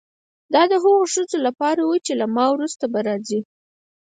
دا 0.53 0.61
د 0.71 0.73
هغو 0.83 1.09
ښځو 1.13 1.35
په 1.59 1.63
اړه 1.71 1.83
وه 1.85 1.97
چې 2.05 2.13
له 2.19 2.25
ما 2.35 2.45
وروسته 2.53 2.85
به 2.93 2.99
راځي. 3.07 3.39